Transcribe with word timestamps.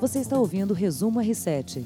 Você 0.00 0.18
está 0.20 0.38
ouvindo 0.38 0.70
o 0.70 0.74
Resumo 0.74 1.20
R7. 1.20 1.84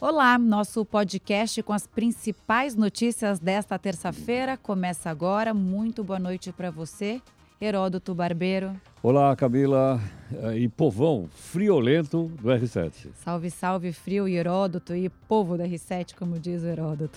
Olá, 0.00 0.38
nosso 0.38 0.86
podcast 0.86 1.62
com 1.62 1.74
as 1.74 1.86
principais 1.86 2.74
notícias 2.74 3.38
desta 3.38 3.78
terça-feira 3.78 4.56
começa 4.56 5.10
agora. 5.10 5.52
Muito 5.52 6.02
boa 6.02 6.18
noite 6.18 6.50
para 6.52 6.70
você, 6.70 7.20
Heródoto 7.60 8.14
Barbeiro. 8.14 8.74
Olá, 9.08 9.36
Camila 9.36 10.00
eh, 10.32 10.58
e 10.58 10.68
povão 10.68 11.28
friolento 11.32 12.24
do 12.42 12.48
R7. 12.48 13.12
Salve, 13.14 13.50
salve, 13.52 13.92
frio 13.92 14.26
Heródoto 14.26 14.96
e 14.96 15.08
povo 15.08 15.56
do 15.56 15.62
R7, 15.62 16.16
como 16.16 16.40
diz 16.40 16.64
o 16.64 16.66
Heródoto. 16.66 17.16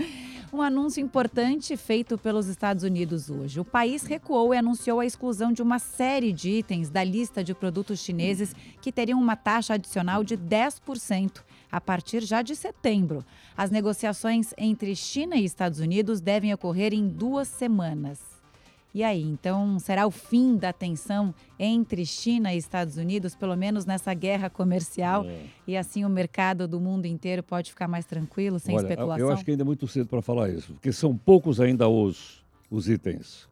um 0.50 0.62
anúncio 0.62 1.02
importante 1.02 1.76
feito 1.76 2.16
pelos 2.16 2.46
Estados 2.46 2.84
Unidos 2.84 3.28
hoje. 3.28 3.60
O 3.60 3.66
país 3.66 4.04
recuou 4.04 4.54
e 4.54 4.56
anunciou 4.56 4.98
a 4.98 5.04
exclusão 5.04 5.52
de 5.52 5.60
uma 5.60 5.78
série 5.78 6.32
de 6.32 6.48
itens 6.48 6.88
da 6.88 7.04
lista 7.04 7.44
de 7.44 7.52
produtos 7.52 8.00
chineses 8.00 8.56
que 8.80 8.90
teriam 8.90 9.20
uma 9.20 9.36
taxa 9.36 9.74
adicional 9.74 10.24
de 10.24 10.38
10% 10.38 11.42
a 11.70 11.78
partir 11.78 12.22
já 12.22 12.40
de 12.40 12.56
setembro. 12.56 13.22
As 13.54 13.70
negociações 13.70 14.54
entre 14.56 14.96
China 14.96 15.36
e 15.36 15.44
Estados 15.44 15.80
Unidos 15.80 16.18
devem 16.18 16.54
ocorrer 16.54 16.94
em 16.94 17.06
duas 17.06 17.46
semanas. 17.46 18.35
E 18.96 19.04
aí, 19.04 19.20
então, 19.20 19.78
será 19.78 20.06
o 20.06 20.10
fim 20.10 20.56
da 20.56 20.72
tensão 20.72 21.34
entre 21.58 22.06
China 22.06 22.54
e 22.54 22.56
Estados 22.56 22.96
Unidos, 22.96 23.34
pelo 23.34 23.54
menos 23.54 23.84
nessa 23.84 24.14
guerra 24.14 24.48
comercial? 24.48 25.22
É. 25.26 25.38
E 25.66 25.76
assim 25.76 26.02
o 26.02 26.08
mercado 26.08 26.66
do 26.66 26.80
mundo 26.80 27.04
inteiro 27.04 27.42
pode 27.42 27.68
ficar 27.68 27.86
mais 27.86 28.06
tranquilo, 28.06 28.58
sem 28.58 28.74
Olha, 28.74 28.84
especulação? 28.84 29.26
Eu 29.26 29.34
acho 29.34 29.44
que 29.44 29.50
ainda 29.50 29.62
é 29.62 29.66
muito 29.66 29.86
cedo 29.86 30.06
para 30.06 30.22
falar 30.22 30.48
isso, 30.48 30.72
porque 30.72 30.90
são 30.92 31.14
poucos 31.14 31.60
ainda 31.60 31.86
os, 31.86 32.42
os 32.70 32.88
itens. 32.88 33.46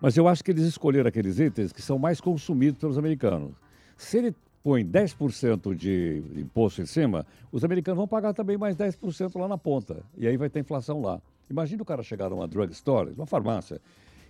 Mas 0.00 0.16
eu 0.16 0.28
acho 0.28 0.44
que 0.44 0.52
eles 0.52 0.62
escolheram 0.62 1.08
aqueles 1.08 1.40
itens 1.40 1.72
que 1.72 1.82
são 1.82 1.98
mais 1.98 2.20
consumidos 2.20 2.78
pelos 2.78 2.96
americanos. 2.96 3.50
Se 3.96 4.18
ele 4.18 4.32
põe 4.62 4.86
10% 4.86 5.74
de 5.74 6.22
imposto 6.36 6.80
em 6.82 6.86
cima, 6.86 7.26
os 7.50 7.64
americanos 7.64 7.96
vão 7.96 8.06
pagar 8.06 8.32
também 8.32 8.56
mais 8.56 8.76
10% 8.76 9.40
lá 9.40 9.48
na 9.48 9.58
ponta. 9.58 10.04
E 10.16 10.28
aí 10.28 10.36
vai 10.36 10.48
ter 10.48 10.60
inflação 10.60 11.02
lá. 11.02 11.20
Imagina 11.50 11.82
o 11.82 11.84
cara 11.84 12.04
chegar 12.04 12.30
numa 12.30 12.46
drugstore, 12.46 13.10
numa 13.10 13.26
farmácia, 13.26 13.80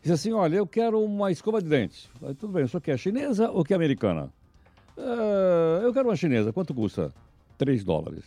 diz 0.04 0.12
assim, 0.12 0.32
olha, 0.32 0.56
eu 0.56 0.66
quero 0.66 1.02
uma 1.02 1.32
escova 1.32 1.62
de 1.62 1.68
dentes. 1.68 2.10
Aí, 2.22 2.34
tudo 2.34 2.52
bem, 2.52 2.66
aqui 2.72 2.90
é 2.90 2.96
chinesa 2.96 3.50
ou 3.50 3.64
que 3.64 3.72
é 3.72 3.76
americana? 3.76 4.30
Uh, 4.96 5.82
eu 5.82 5.92
quero 5.92 6.08
uma 6.08 6.14
chinesa, 6.14 6.52
quanto 6.52 6.74
custa? 6.74 7.12
3 7.56 7.82
dólares. 7.82 8.24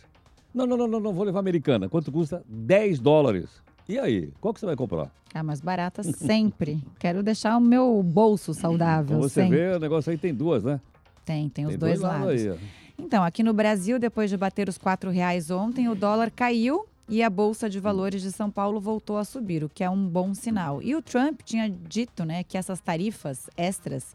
Não, 0.52 0.66
não, 0.66 0.76
não, 0.76 0.88
não, 0.88 1.00
não, 1.00 1.12
vou 1.12 1.24
levar 1.24 1.38
americana. 1.38 1.88
Quanto 1.88 2.10
custa? 2.10 2.42
10 2.48 2.98
dólares. 2.98 3.62
E 3.88 3.96
aí, 3.96 4.32
qual 4.40 4.52
que 4.52 4.58
você 4.58 4.66
vai 4.66 4.74
comprar? 4.74 5.10
Ah, 5.32 5.42
mais 5.42 5.60
barata 5.60 6.02
sempre. 6.02 6.82
Quero 6.98 7.22
deixar 7.22 7.56
o 7.56 7.60
meu 7.60 8.02
bolso 8.02 8.52
saudável. 8.52 9.16
Como 9.16 9.28
você 9.28 9.42
sempre. 9.42 9.56
vê, 9.56 9.76
o 9.76 9.78
negócio 9.78 10.10
aí 10.10 10.18
tem 10.18 10.34
duas, 10.34 10.64
né? 10.64 10.80
Tem, 11.24 11.48
tem 11.48 11.64
os 11.64 11.70
tem 11.70 11.78
dois, 11.78 12.00
dois, 12.00 12.12
lados. 12.12 12.28
Aí, 12.28 12.58
então, 12.98 13.22
aqui 13.22 13.44
no 13.44 13.52
Brasil, 13.52 14.00
depois 14.00 14.28
de 14.28 14.36
bater 14.36 14.68
os 14.68 14.76
R$ 14.76 15.10
reais 15.12 15.50
ontem, 15.50 15.88
o 15.88 15.94
dólar 15.94 16.30
caiu 16.32 16.86
e 17.08 17.22
a 17.22 17.30
Bolsa 17.30 17.70
de 17.70 17.80
Valores 17.80 18.22
de 18.22 18.30
São 18.30 18.50
Paulo 18.50 18.80
voltou 18.80 19.16
a 19.16 19.24
subir, 19.24 19.64
o 19.64 19.68
que 19.68 19.82
é 19.82 19.88
um 19.88 20.06
bom 20.06 20.34
sinal. 20.34 20.82
E 20.82 20.94
o 20.94 21.00
Trump 21.00 21.40
tinha 21.42 21.68
dito 21.68 22.24
né, 22.24 22.44
que 22.44 22.58
essas 22.58 22.80
tarifas 22.80 23.48
extras 23.56 24.14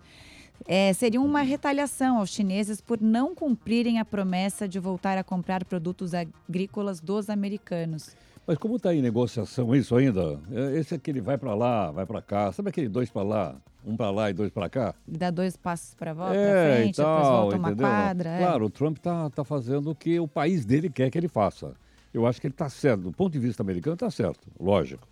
é, 0.67 0.93
seriam 0.93 1.25
uma 1.25 1.41
retaliação 1.41 2.17
aos 2.19 2.29
chineses 2.29 2.79
por 2.79 3.01
não 3.01 3.33
cumprirem 3.33 3.99
a 3.99 4.05
promessa 4.05 4.67
de 4.67 4.79
voltar 4.79 5.17
a 5.17 5.23
comprar 5.23 5.65
produtos 5.65 6.13
agrícolas 6.13 6.99
dos 6.99 7.29
americanos. 7.29 8.15
Mas 8.45 8.57
como 8.57 8.75
está 8.75 8.93
em 8.93 9.01
negociação 9.01 9.73
isso 9.73 9.95
ainda? 9.95 10.39
É, 10.51 10.77
esse 10.77 10.93
aquele 10.93 11.21
vai 11.21 11.37
para 11.37 11.55
lá, 11.55 11.91
vai 11.91 12.05
para 12.05 12.21
cá. 12.21 12.51
Sabe 12.51 12.69
aquele 12.69 12.89
dois 12.89 13.09
para 13.09 13.23
lá, 13.23 13.55
um 13.85 13.95
para 13.95 14.11
lá 14.11 14.29
e 14.29 14.33
dois 14.33 14.51
para 14.51 14.69
cá? 14.69 14.93
Dá 15.07 15.31
dois 15.31 15.55
passos 15.55 15.95
para 15.95 16.13
volta, 16.13 16.35
é, 16.35 16.77
frente, 16.77 16.97
tal, 16.97 17.15
depois 17.15 17.27
volta 17.31 17.57
uma 17.57 17.67
entendeu? 17.69 17.87
quadra. 17.87 18.29
É. 18.29 18.37
Claro, 18.39 18.63
é. 18.65 18.67
o 18.67 18.69
Trump 18.69 18.97
está 18.97 19.29
tá 19.29 19.43
fazendo 19.45 19.91
o 19.91 19.95
que 19.95 20.19
o 20.19 20.27
país 20.27 20.65
dele 20.65 20.89
quer 20.89 21.09
que 21.09 21.17
ele 21.17 21.29
faça. 21.29 21.73
Eu 22.13 22.27
acho 22.27 22.39
que 22.39 22.47
ele 22.47 22.53
está 22.53 22.69
certo. 22.69 23.01
Do 23.01 23.11
ponto 23.11 23.33
de 23.33 23.39
vista 23.39 23.63
americano, 23.63 23.95
está 23.95 24.11
certo, 24.11 24.47
lógico. 24.59 25.07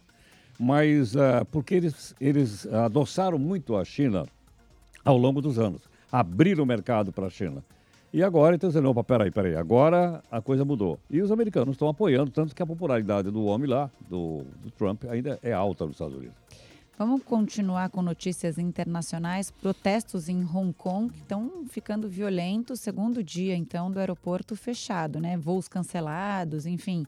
Mas 0.59 1.16
uh, 1.16 1.46
porque 1.52 1.74
eles, 1.76 2.16
eles 2.20 2.68
adoçaram 2.68 3.40
muito 3.40 3.76
a 3.76 3.84
China 3.84 4.26
ao 5.03 5.18
longo 5.18 5.42
dos 5.42 5.58
anos. 5.58 5.81
Abriram 6.12 6.64
o 6.64 6.68
mercado 6.68 7.12
para 7.12 7.28
a 7.28 7.30
China. 7.30 7.64
E 8.14 8.22
agora, 8.22 8.56
então, 8.56 8.70
dizendo, 8.70 8.90
opa, 8.90 9.03
peraí, 9.03 9.31
peraí, 9.31 9.56
agora 9.56 10.22
a 10.30 10.42
coisa 10.42 10.66
mudou. 10.66 11.00
E 11.09 11.22
os 11.22 11.31
americanos 11.31 11.76
estão 11.76 11.88
apoiando, 11.88 12.30
tanto 12.30 12.53
que 12.53 12.62
a 12.62 12.66
popularidade 12.66 13.31
do 13.31 13.46
homem 13.46 13.70
lá, 13.70 13.90
do, 14.09 14.44
do 14.62 14.70
Trump, 14.72 15.06
ainda 15.09 15.40
é 15.42 15.53
alta 15.53 15.86
nos 15.86 15.96
Estados 15.96 16.18
Unidos. 16.18 16.41
Vamos 16.97 17.24
continuar 17.24 17.90
com 17.90 18.02
notícias 18.02 18.57
internacionais. 18.57 19.50
Protestos 19.50 20.29
em 20.29 20.44
Hong 20.44 20.72
Kong 20.74 21.12
estão 21.18 21.66
ficando 21.68 22.07
violentos, 22.07 22.79
segundo 22.79 23.24
dia, 23.24 23.56
então, 23.56 23.90
do 23.90 24.00
aeroporto 24.00 24.56
fechado, 24.56 25.19
né? 25.19 25.35
Voos 25.38 25.68
cancelados, 25.68 26.66
enfim. 26.66 27.06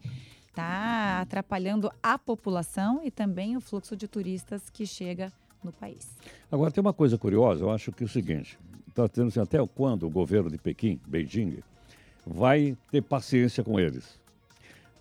Está 0.48 1.22
atrapalhando 1.22 1.92
a 2.02 2.18
população 2.18 3.02
e 3.04 3.12
também 3.12 3.56
o 3.56 3.62
fluxo 3.62 3.96
de 3.96 4.08
turistas 4.08 4.70
que 4.70 4.86
chega 4.86 5.32
no 5.64 5.72
país. 5.72 6.18
Agora, 6.52 6.72
tem 6.72 6.82
uma 6.82 6.94
coisa 6.94 7.18
curiosa, 7.18 7.64
eu 7.64 7.70
acho 7.70 7.92
que 7.92 8.04
é 8.04 8.06
o 8.06 8.10
seguinte: 8.10 8.58
está 8.88 9.08
tendo 9.08 9.28
assim, 9.28 9.40
até 9.40 9.64
quando 9.68 10.08
o 10.08 10.10
governo 10.10 10.50
de 10.50 10.58
Pequim, 10.58 11.00
Beijing, 11.08 11.60
vai 12.26 12.76
ter 12.92 13.02
paciência 13.02 13.64
com 13.64 13.80
eles. 13.80 14.20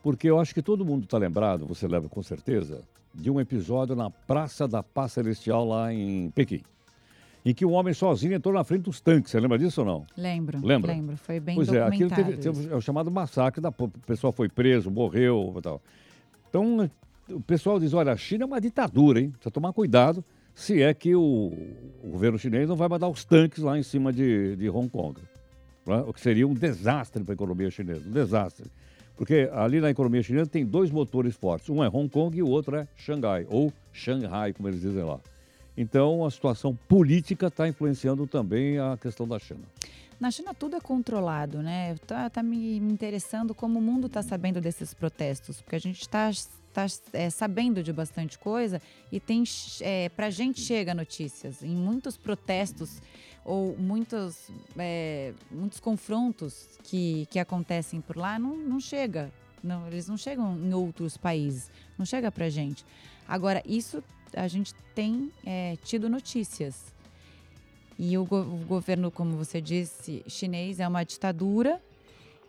Porque 0.03 0.29
eu 0.29 0.41
acho 0.41 0.53
que 0.53 0.63
todo 0.63 0.85
mundo 0.85 1.05
está 1.05 1.17
lembrado, 1.17 1.65
você 1.67 1.87
leva 1.87 2.09
com 2.09 2.23
certeza, 2.23 2.83
de 3.15 3.31
um 3.31 3.41
episódio 3.41 3.95
na 3.95 4.11
Praça 4.11 4.67
da 4.67 4.83
Paz 4.83 5.13
Celestial 5.13 5.67
lá 5.67 5.93
em 5.93 6.31
Pequim. 6.31 6.63
Em 7.45 7.53
que 7.53 7.67
um 7.67 7.73
homem 7.73 7.93
sozinho 7.93 8.35
entrou 8.35 8.55
na 8.55 8.63
frente 8.63 8.83
dos 8.83 9.01
tanques. 9.01 9.31
Você 9.31 9.41
lembra 9.41 9.59
disso 9.59 9.81
ou 9.81 9.87
não? 9.87 10.07
Lembro. 10.17 10.65
Lembra? 10.65 10.93
Lembro. 10.93 11.17
Foi 11.17 11.41
bem 11.41 11.57
pois 11.57 11.67
documentado. 11.67 11.97
Pois 11.97 12.11
é, 12.11 12.15
aquilo 12.15 12.39
teve, 12.39 12.61
teve, 12.63 12.73
é 12.73 12.77
o 12.77 12.81
chamado 12.81 13.11
massacre. 13.11 13.61
Da, 13.61 13.71
o 13.71 13.89
pessoal 14.07 14.33
foi 14.33 14.49
preso, 14.49 14.91
morreu 14.91 15.53
e 15.59 15.61
tal. 15.61 15.83
Então, 16.49 16.89
o 17.29 17.41
pessoal 17.41 17.81
diz, 17.81 17.93
olha, 17.95 18.13
a 18.13 18.17
China 18.17 18.45
é 18.45 18.47
uma 18.47 18.61
ditadura, 18.61 19.21
hein? 19.21 19.31
Precisa 19.31 19.51
tomar 19.51 19.73
cuidado 19.73 20.25
se 20.55 20.83
é 20.83 20.93
que 20.93 21.15
o, 21.15 21.53
o 22.03 22.11
governo 22.11 22.39
chinês 22.39 22.69
não 22.69 22.77
vai 22.77 22.89
mandar 22.89 23.09
os 23.09 23.25
tanques 23.25 23.63
lá 23.63 23.79
em 23.79 23.83
cima 23.83 24.13
de, 24.13 24.57
de 24.57 24.69
Hong 24.69 24.89
Kong. 24.89 25.21
Né? 25.87 26.05
O 26.07 26.13
que 26.13 26.21
seria 26.21 26.47
um 26.47 26.55
desastre 26.55 27.23
para 27.25 27.33
a 27.33 27.35
economia 27.35 27.71
chinesa, 27.71 28.07
um 28.07 28.13
desastre. 28.13 28.71
Porque 29.23 29.49
ali 29.53 29.81
na 29.81 29.89
economia 29.89 30.21
chinesa 30.21 30.51
tem 30.51 30.67
dois 30.67 30.91
motores 30.91 31.37
fortes. 31.37 31.71
Um 31.71 31.81
é 31.85 31.87
Hong 31.89 32.09
Kong 32.09 32.37
e 32.37 32.43
o 32.43 32.49
outro 32.49 32.75
é 32.75 32.89
Xangai, 32.97 33.47
ou 33.49 33.73
Shanghai, 33.93 34.53
como 34.53 34.69
eles 34.69 34.81
dizem 34.81 35.05
lá. 35.05 35.21
Então, 35.77 36.25
a 36.25 36.31
situação 36.33 36.77
política 36.89 37.47
está 37.47 37.69
influenciando 37.69 38.27
também 38.27 38.81
a 38.81 38.99
questão 39.01 39.29
da 39.29 39.39
China. 39.39 39.61
Na 40.19 40.29
China 40.33 40.53
tudo 40.53 40.75
é 40.75 40.81
controlado, 40.81 41.63
né? 41.63 41.93
Está 41.93 42.29
tá 42.29 42.43
me 42.43 42.79
interessando 42.79 43.55
como 43.55 43.79
o 43.79 43.83
mundo 43.83 44.09
está 44.09 44.25
sabendo 44.25 44.61
desses 44.61 44.93
protestos, 44.93 45.61
porque 45.61 45.77
a 45.77 45.81
gente 45.81 46.01
está 46.01 46.29
está 46.73 46.87
é, 47.13 47.29
sabendo 47.29 47.83
de 47.83 47.93
bastante 47.93 48.39
coisa 48.39 48.81
e 49.11 49.21
tem 49.21 49.45
é, 49.81 50.09
para 50.09 50.27
a 50.27 50.31
gente 50.31 50.61
chega 50.61 50.95
notícias. 50.95 51.63
Em 51.63 51.77
muitos 51.77 52.17
protestos 52.17 53.01
ou 53.45 53.77
muitos 53.77 54.51
é, 54.79 55.35
muitos 55.51 55.79
confrontos 55.79 56.69
que, 56.83 57.27
que 57.31 57.39
acontecem 57.39 58.01
por 58.01 58.17
lá 58.17 58.39
não, 58.39 58.57
não 58.57 58.81
chega. 58.81 59.31
Não 59.63 59.87
eles 59.87 60.09
não 60.09 60.17
chegam 60.17 60.57
em 60.59 60.73
outros 60.73 61.17
países. 61.17 61.71
Não 61.99 62.07
chega 62.07 62.33
para 62.33 62.49
gente. 62.49 62.85
Agora 63.29 63.63
isso 63.67 64.03
a 64.35 64.49
gente 64.49 64.75
tem 64.95 65.31
é, 65.45 65.77
tido 65.85 66.09
notícias. 66.09 66.93
E 67.99 68.17
o, 68.17 68.25
go 68.25 68.41
o 68.41 68.65
governo 68.67 69.11
como 69.11 69.37
você 69.37 69.61
disse 69.61 70.25
chinês 70.27 70.81
é 70.81 70.89
uma 70.89 71.05
ditadura 71.05 71.81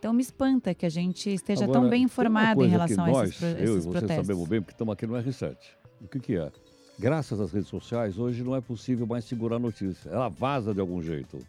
então 0.04 0.12
me 0.12 0.22
espanta 0.22 0.74
que 0.74 0.86
a 0.86 0.90
gente 0.90 1.34
esteja 1.34 1.64
Agora, 1.64 1.80
tão 1.80 1.90
bem 1.90 2.04
informado 2.04 2.66
em 2.66 2.68
relação 2.68 3.08
nós, 3.08 3.18
a 3.18 3.24
esses, 3.24 3.38
pro, 3.38 3.48
eu 3.48 3.78
esses 3.78 3.86
e 3.86 3.88
você 3.88 4.08
sabemos 4.08 4.50
bem, 4.50 4.60
porque 4.60 4.74
estamos 4.74 4.92
aqui 4.92 5.08
no 5.08 5.14
R7. 5.14 5.56
O 6.02 6.08
que, 6.10 6.20
que 6.20 6.36
é? 6.36 6.52
Graças 7.00 7.40
às 7.40 7.54
redes 7.54 7.70
sociais, 7.70 8.20
hoje 8.20 8.44
não 8.44 8.54
é 8.54 8.60
possível 8.60 9.08
mais 9.08 9.24
segurar 9.24 9.56
a 9.56 9.60
notícia. 9.60 10.10
Ela 10.10 10.28
vaza 10.28 10.74
de 10.74 10.82
algum 10.82 11.02
jeito. 11.02 11.40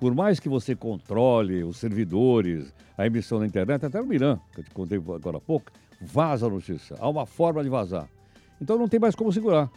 Por 0.00 0.12
mais 0.12 0.40
que 0.40 0.48
você 0.48 0.74
controle 0.74 1.62
os 1.62 1.76
servidores, 1.76 2.74
a 2.98 3.06
emissão 3.06 3.38
na 3.38 3.46
internet, 3.46 3.86
até 3.86 4.00
o 4.00 4.04
Miran, 4.04 4.40
que 4.52 4.58
eu 4.58 4.64
te 4.64 4.70
contei 4.72 4.98
agora 4.98 5.36
há 5.36 5.40
pouco, 5.40 5.70
vaza 6.00 6.46
a 6.46 6.50
notícia. 6.50 6.96
Há 6.98 7.08
uma 7.08 7.26
forma 7.26 7.62
de 7.62 7.68
vazar. 7.68 8.08
Então 8.60 8.76
não 8.76 8.88
tem 8.88 8.98
mais 8.98 9.14
como 9.14 9.32
segurar. 9.32 9.70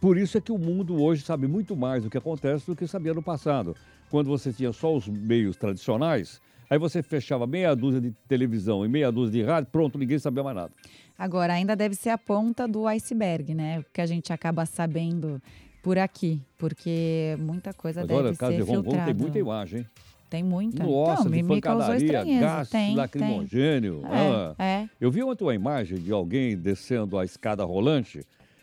Por 0.00 0.16
isso 0.16 0.38
é 0.38 0.40
que 0.40 0.50
o 0.50 0.56
mundo 0.56 1.02
hoje 1.02 1.22
sabe 1.22 1.46
muito 1.46 1.76
mais 1.76 2.04
do 2.04 2.08
que 2.08 2.16
acontece 2.16 2.66
do 2.66 2.74
que 2.74 2.86
sabia 2.86 3.12
no 3.12 3.22
passado. 3.22 3.76
Quando 4.10 4.28
você 4.28 4.50
tinha 4.50 4.72
só 4.72 4.96
os 4.96 5.06
meios 5.06 5.58
tradicionais, 5.58 6.40
Aí 6.68 6.78
você 6.78 7.02
fechava 7.02 7.46
meia 7.46 7.74
dúzia 7.74 8.00
de 8.00 8.10
televisão 8.28 8.84
e 8.84 8.88
meia 8.88 9.10
dúzia 9.12 9.42
de 9.42 9.48
rádio, 9.48 9.70
pronto, 9.70 9.98
ninguém 9.98 10.18
sabia 10.18 10.42
mais 10.42 10.56
nada. 10.56 10.72
Agora, 11.18 11.52
ainda 11.52 11.76
deve 11.76 11.94
ser 11.94 12.10
a 12.10 12.18
ponta 12.18 12.66
do 12.66 12.86
iceberg, 12.86 13.54
né? 13.54 13.80
O 13.80 13.84
que 13.92 14.00
a 14.00 14.06
gente 14.06 14.32
acaba 14.32 14.66
sabendo 14.66 15.40
por 15.82 15.98
aqui, 15.98 16.40
porque 16.56 17.36
muita 17.38 17.72
coisa 17.72 18.00
Mas 18.00 18.08
deve 18.08 18.20
olha, 18.20 18.34
ser 18.34 18.56
de 18.56 18.64
filtrada. 18.64 19.04
tem 19.04 19.14
muita 19.14 19.38
imagem, 19.38 19.80
hein? 19.80 19.86
Tem 20.30 20.42
muita. 20.42 20.82
Nossa, 20.82 21.28
então, 21.28 21.30
de 21.30 21.42
me, 21.42 21.58
estranheza. 21.58 22.40
gás 22.40 22.70
tem, 22.70 22.96
lacrimogênio. 22.96 24.00
Tem. 24.00 24.10
É, 24.10 24.54
ah. 24.58 24.64
é. 24.64 24.88
Eu 25.00 25.10
vi 25.10 25.22
ontem 25.22 25.44
uma 25.44 25.54
imagem 25.54 25.98
de 25.98 26.10
alguém 26.10 26.56
descendo 26.56 27.16
a 27.16 27.24
escada 27.24 27.62
rolante 27.62 28.20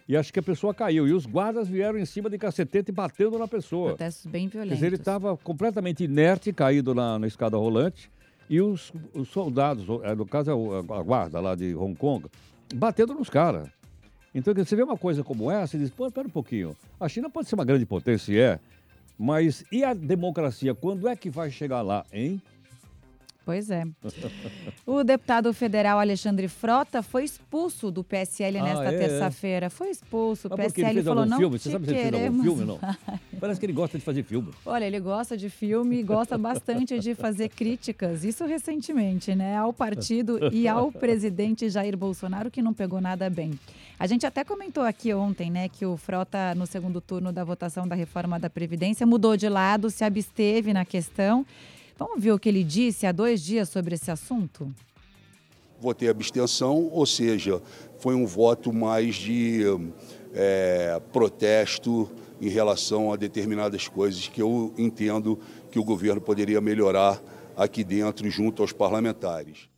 e 0.07 0.15
acho 0.17 0.31
que 0.33 0.39
a 0.39 0.43
pessoa 0.43 0.73
caiu. 0.73 1.07
E 1.07 1.13
os 1.13 1.25
guardas 1.25 1.67
vieram 1.67 1.97
em 1.99 2.05
cima 2.05 2.29
de 2.29 2.37
cacetete 2.37 2.91
e 2.91 2.93
batendo 2.93 3.37
na 3.39 3.47
pessoa. 3.47 3.89
Protestos 3.89 4.25
bem 4.31 4.47
Quer 4.47 4.51
violentos. 4.59 4.77
dizer, 4.77 4.87
ele 4.87 4.95
estava 4.95 5.37
completamente 5.37 6.03
inerte, 6.03 6.51
caído 6.53 6.93
na, 6.93 7.17
na 7.19 7.27
escada 7.27 7.57
rolante, 7.57 8.11
e 8.49 8.59
os, 8.59 8.91
os 9.13 9.29
soldados, 9.29 9.85
eh, 10.03 10.13
no 10.15 10.25
caso 10.25 10.51
é 10.51 10.53
o- 10.53 10.75
a 10.93 11.01
guarda 11.03 11.39
lá 11.39 11.55
de 11.55 11.73
Hong 11.75 11.95
Kong, 11.95 12.25
batendo 12.75 13.13
nos 13.13 13.29
caras. 13.29 13.69
Então, 14.35 14.53
quer 14.53 14.65
você 14.65 14.75
vê 14.75 14.83
uma 14.83 14.97
coisa 14.97 15.23
como 15.23 15.49
essa 15.51 15.75
e 15.75 15.79
diz, 15.79 15.89
pô, 15.89 16.07
espera 16.07 16.27
um 16.27 16.31
pouquinho, 16.31 16.75
a 16.99 17.07
China 17.07 17.29
pode 17.29 17.47
ser 17.47 17.55
uma 17.55 17.65
grande 17.65 17.85
potência, 17.85 18.37
é, 18.37 18.59
mas 19.17 19.63
e 19.71 19.83
a 19.83 19.93
democracia, 19.93 20.73
quando 20.73 21.07
é 21.07 21.15
que 21.15 21.29
vai 21.29 21.49
chegar 21.51 21.81
lá, 21.81 22.05
hein? 22.11 22.41
Pois 23.43 23.71
é. 23.71 23.83
O 24.85 25.03
deputado 25.03 25.51
federal 25.53 25.99
Alexandre 25.99 26.47
Frota 26.47 27.01
foi 27.01 27.23
expulso 27.23 27.89
do 27.89 28.03
PSL 28.03 28.59
Ah, 28.59 28.63
nesta 28.63 28.91
é, 28.91 28.95
é. 28.95 28.97
terça-feira. 28.99 29.69
Foi 29.69 29.89
expulso. 29.89 30.47
O 30.47 30.55
PSL 30.55 31.01
falou, 31.03 31.25
não 31.25 31.37
filme? 31.37 31.57
Você 31.57 31.71
sabe 31.71 31.87
se 31.87 31.91
ele 31.91 32.11
fez 32.11 32.23
algum 32.25 32.43
filme, 32.43 32.65
não? 32.65 32.79
Parece 33.39 33.59
que 33.59 33.65
ele 33.65 33.73
gosta 33.73 33.97
de 33.97 34.03
fazer 34.03 34.23
filme. 34.23 34.51
Olha, 34.65 34.85
ele 34.85 34.99
gosta 34.99 35.35
de 35.35 35.49
filme 35.49 35.99
e 35.99 36.03
gosta 36.03 36.37
bastante 36.37 36.99
de 36.99 37.15
fazer 37.15 37.49
críticas, 37.49 38.23
isso 38.23 38.45
recentemente, 38.45 39.33
né, 39.33 39.57
ao 39.57 39.73
partido 39.73 40.37
e 40.53 40.67
ao 40.67 40.91
presidente 40.91 41.67
Jair 41.69 41.97
Bolsonaro, 41.97 42.51
que 42.51 42.61
não 42.61 42.73
pegou 42.73 43.01
nada 43.01 43.29
bem. 43.29 43.59
A 43.97 44.05
gente 44.05 44.25
até 44.25 44.43
comentou 44.43 44.83
aqui 44.83 45.13
ontem, 45.13 45.49
né, 45.49 45.69
que 45.69 45.85
o 45.85 45.97
Frota, 45.97 46.53
no 46.55 46.67
segundo 46.67 47.01
turno 47.01 47.31
da 47.31 47.43
votação 47.43 47.87
da 47.87 47.95
reforma 47.95 48.39
da 48.39 48.49
Previdência, 48.49 49.05
mudou 49.05 49.35
de 49.35 49.49
lado, 49.49 49.89
se 49.89 50.03
absteve 50.03 50.73
na 50.73 50.85
questão. 50.85 51.45
Vamos 52.01 52.23
ver 52.23 52.31
o 52.31 52.39
que 52.39 52.49
ele 52.49 52.63
disse 52.63 53.05
há 53.05 53.11
dois 53.11 53.43
dias 53.43 53.69
sobre 53.69 53.93
esse 53.93 54.09
assunto? 54.09 54.73
Votei 55.79 56.09
abstenção, 56.09 56.89
ou 56.91 57.05
seja, 57.05 57.61
foi 57.99 58.15
um 58.15 58.25
voto 58.25 58.73
mais 58.73 59.13
de 59.13 59.61
é, 60.33 60.99
protesto 61.13 62.09
em 62.41 62.49
relação 62.49 63.13
a 63.13 63.15
determinadas 63.15 63.87
coisas 63.87 64.27
que 64.27 64.41
eu 64.41 64.73
entendo 64.79 65.37
que 65.69 65.77
o 65.77 65.83
governo 65.83 66.19
poderia 66.19 66.59
melhorar 66.59 67.21
aqui 67.55 67.83
dentro 67.83 68.27
junto 68.31 68.63
aos 68.63 68.73
parlamentares. 68.73 69.69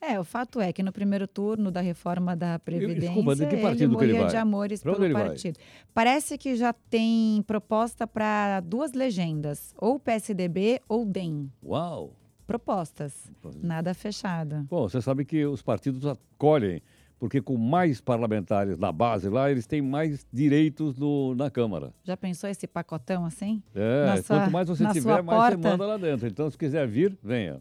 É, 0.00 0.18
o 0.18 0.24
fato 0.24 0.60
é 0.60 0.72
que 0.72 0.82
no 0.82 0.90
primeiro 0.92 1.28
turno 1.28 1.70
da 1.70 1.80
reforma 1.82 2.34
da 2.34 2.58
Previdência, 2.58 3.10
ele 3.10 3.60
partido 3.62 3.84
ele 3.84 3.86
morria 4.12 4.26
de 4.26 4.36
amores 4.36 4.82
Pra 4.82 4.92
pelo 4.94 5.04
ele 5.04 5.12
vai? 5.12 5.26
partido. 5.28 5.58
Parece 5.92 6.38
que 6.38 6.56
já 6.56 6.72
tem 6.72 7.42
proposta 7.46 8.06
para 8.06 8.60
duas 8.60 8.92
legendas, 8.92 9.74
ou 9.78 9.98
PSDB 10.00 10.80
ou 10.88 11.04
DEM. 11.04 11.50
Uau! 11.62 12.14
Propostas, 12.46 13.30
nada 13.62 13.92
fechado. 13.94 14.66
Bom, 14.68 14.88
você 14.88 15.00
sabe 15.02 15.24
que 15.24 15.44
os 15.44 15.62
partidos 15.62 16.04
acolhem, 16.06 16.82
porque 17.18 17.40
com 17.40 17.56
mais 17.56 18.00
parlamentares 18.00 18.76
na 18.78 18.90
base 18.90 19.28
lá, 19.28 19.50
eles 19.50 19.66
têm 19.66 19.80
mais 19.82 20.26
direitos 20.32 20.96
no- 20.96 21.34
na 21.36 21.48
Câmara. 21.50 21.92
Já 22.02 22.16
pensou 22.16 22.48
esse 22.50 22.66
pacotão 22.66 23.24
assim? 23.26 23.62
É, 23.74 24.06
Na 24.06 24.22
sua- 24.22 24.38
quanto 24.40 24.50
mais 24.50 24.66
você 24.68 24.84
tiver, 24.88 25.22
mais 25.22 25.38
você 25.52 25.56
porta? 25.56 25.68
manda 25.70 25.86
lá 25.86 25.96
dentro. 25.98 26.26
Então, 26.26 26.50
se 26.50 26.56
quiser 26.58 26.88
vir, 26.88 27.16
venha. 27.22 27.60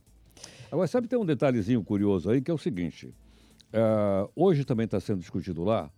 Agora, 0.72 0.88
sabe, 0.88 1.08
tem 1.08 1.18
um 1.18 1.26
detalhezinho 1.26 1.84
curioso 1.84 2.30
aí, 2.30 2.42
que 2.42 2.52
é 2.52 2.54
o 2.54 2.58
seguinte. 2.58 3.14
ah, 3.74 4.28
hoje 4.36 4.64
também 4.66 4.86
está 4.86 5.00
sendo 5.00 5.20
discutido 5.20 5.64
lá 5.64 5.90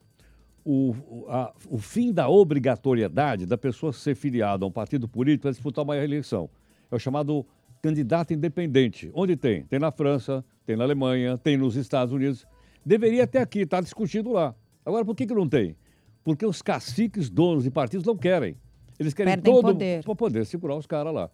o, 0.66 0.94
a- 1.30 1.54
o 1.70 1.78
fim 1.78 2.12
da 2.14 2.28
obrigatoriedade 2.30 3.46
da 3.46 3.58
pessoa 3.58 3.92
ser 3.94 4.16
filiada 4.16 4.64
a 4.64 4.68
um 4.68 4.72
partido 4.72 5.08
político 5.08 5.44
para 5.44 5.52
disputar 5.52 5.84
uma 5.84 5.98
eleição. 5.98 6.50
É 6.92 6.96
o 6.96 7.00
chamado 7.00 7.46
candidato 7.82 8.34
independente. 8.34 9.10
Onde 9.14 9.36
tem? 9.36 9.64
Tem 9.64 9.80
na 9.80 9.92
França, 9.92 10.44
tem 10.66 10.76
na 10.76 10.84
Alemanha, 10.84 11.38
tem 11.38 11.58
nos 11.58 11.76
Estados 11.76 12.14
Unidos. 12.14 12.46
Deveria 12.86 13.26
ter 13.26 13.40
aqui, 13.40 13.60
está 13.60 13.82
discutido 13.82 14.32
lá. 14.32 14.54
Agora, 14.86 15.04
por 15.04 15.16
que, 15.16 15.26
que 15.26 15.34
não 15.34 15.48
tem? 15.50 15.76
Porque 16.24 16.46
os 16.46 16.62
caciques, 16.62 17.30
donos 17.30 17.64
de 17.64 17.72
partidos, 17.72 18.06
não 18.06 18.16
querem. 18.16 18.56
Eles 19.00 19.14
querem 19.16 19.34
Perdem 19.34 19.54
todo 19.54 19.64
poder. 19.74 20.04
para 20.04 20.16
poder 20.16 20.46
segurar 20.46 20.76
os 20.76 20.86
caras 20.86 21.12
lá. 21.14 21.30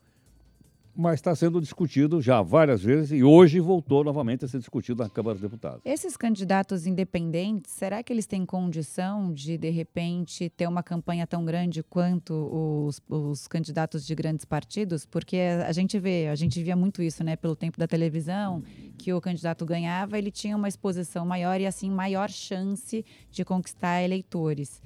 Mas 0.99 1.19
está 1.19 1.35
sendo 1.35 1.61
discutido 1.61 2.19
já 2.19 2.41
várias 2.41 2.81
vezes 2.81 3.11
e 3.11 3.23
hoje 3.23 3.59
voltou 3.59 4.03
novamente 4.03 4.43
a 4.43 4.47
ser 4.47 4.57
discutido 4.57 5.03
na 5.03 5.07
Câmara 5.07 5.35
dos 5.35 5.41
Deputados. 5.43 5.81
Esses 5.85 6.17
candidatos 6.17 6.87
independentes, 6.87 7.71
será 7.71 8.01
que 8.01 8.11
eles 8.11 8.25
têm 8.25 8.43
condição 8.43 9.31
de, 9.31 9.59
de 9.59 9.69
repente, 9.69 10.49
ter 10.49 10.67
uma 10.67 10.81
campanha 10.81 11.27
tão 11.27 11.45
grande 11.45 11.83
quanto 11.83 12.33
os, 12.33 12.99
os 13.07 13.47
candidatos 13.47 14.07
de 14.07 14.15
grandes 14.15 14.43
partidos? 14.43 15.05
Porque 15.05 15.37
a 15.37 15.71
gente 15.71 15.99
vê, 15.99 16.29
a 16.29 16.35
gente 16.35 16.63
via 16.63 16.75
muito 16.75 17.03
isso, 17.03 17.23
né, 17.23 17.35
pelo 17.35 17.55
tempo 17.55 17.77
da 17.77 17.85
televisão, 17.85 18.63
que 18.97 19.13
o 19.13 19.21
candidato 19.21 19.67
ganhava, 19.67 20.17
ele 20.17 20.31
tinha 20.31 20.57
uma 20.57 20.67
exposição 20.67 21.23
maior 21.27 21.61
e, 21.61 21.67
assim, 21.67 21.91
maior 21.91 22.31
chance 22.31 23.05
de 23.29 23.45
conquistar 23.45 24.01
eleitores. 24.01 24.81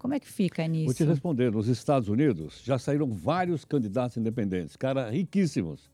Como 0.00 0.14
é 0.14 0.18
que 0.18 0.26
fica 0.26 0.62
Vou 0.62 0.72
te 0.72 0.78
nisso? 0.78 1.04
responder. 1.04 1.52
Nos 1.52 1.68
Estados 1.68 2.08
Unidos 2.08 2.62
já 2.64 2.78
saíram 2.78 3.06
vários 3.12 3.64
candidatos 3.66 4.16
independentes, 4.16 4.74
caras 4.74 5.12
riquíssimos, 5.12 5.90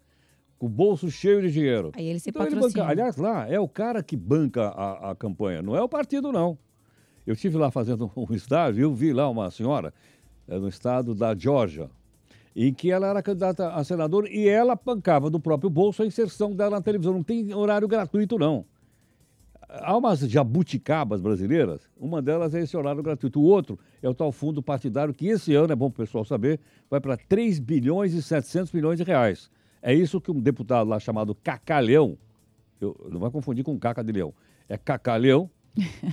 com 0.58 0.66
o 0.66 0.68
bolso 0.68 1.10
cheio 1.10 1.42
de 1.42 1.50
dinheiro. 1.50 1.90
Aí 1.94 2.06
ele 2.06 2.20
se 2.20 2.30
Então, 2.30 2.42
ele 2.42 2.52
patrocina. 2.54 2.84
banca, 2.84 2.92
aliás, 2.92 3.16
lá 3.16 3.48
é 3.48 3.58
o 3.58 3.68
cara 3.68 4.02
que 4.04 4.16
banca 4.16 4.68
a, 4.68 5.10
a 5.10 5.14
campanha, 5.16 5.60
não 5.60 5.74
é 5.76 5.82
o 5.82 5.88
partido, 5.88 6.30
não. 6.30 6.56
Eu 7.26 7.34
estive 7.34 7.58
lá 7.58 7.68
fazendo 7.70 8.08
um 8.16 8.32
estágio 8.32 8.80
e 8.80 8.84
eu 8.84 8.94
vi 8.94 9.12
lá 9.12 9.28
uma 9.28 9.50
senhora 9.50 9.92
eh, 10.46 10.56
no 10.56 10.68
estado 10.68 11.12
da 11.12 11.34
Geórgia, 11.36 11.90
em 12.54 12.72
que 12.72 12.92
ela 12.92 13.08
era 13.08 13.20
candidata 13.20 13.70
a 13.74 13.82
senador 13.82 14.28
e 14.30 14.48
ela 14.48 14.76
bancava 14.76 15.28
do 15.28 15.40
próprio 15.40 15.68
bolso 15.68 16.04
a 16.04 16.06
inserção 16.06 16.54
dela 16.54 16.76
na 16.76 16.80
televisão. 16.80 17.12
Não 17.12 17.24
tem 17.24 17.52
horário 17.52 17.88
gratuito, 17.88 18.38
não. 18.38 18.64
Há 19.68 19.96
umas 19.96 20.20
jabuticabas 20.20 21.20
brasileiras, 21.20 21.80
uma 21.98 22.22
delas 22.22 22.54
é 22.54 22.60
esse 22.60 22.76
horário 22.76 23.02
gratuito. 23.02 23.40
O 23.40 23.44
outro 23.44 23.78
é 24.00 24.08
o 24.08 24.14
tal 24.14 24.30
fundo 24.30 24.62
partidário 24.62 25.12
que 25.12 25.26
esse 25.26 25.54
ano, 25.54 25.72
é 25.72 25.76
bom 25.76 25.90
para 25.90 26.02
o 26.02 26.06
pessoal 26.06 26.24
saber, 26.24 26.60
vai 26.88 27.00
para 27.00 27.16
3 27.16 27.58
bilhões 27.58 28.14
e 28.14 28.22
700 28.22 28.72
milhões 28.72 28.98
de 28.98 29.04
reais. 29.04 29.50
É 29.82 29.92
isso 29.92 30.20
que 30.20 30.30
um 30.30 30.40
deputado 30.40 30.88
lá 30.88 31.00
chamado 31.00 31.34
Cacalhão, 31.34 32.16
eu, 32.80 32.96
não 33.10 33.18
vai 33.18 33.30
confundir 33.30 33.64
com 33.64 33.78
Caca 33.78 34.04
de 34.04 34.12
Leão, 34.12 34.32
é 34.68 34.78
Cacalhão, 34.78 35.50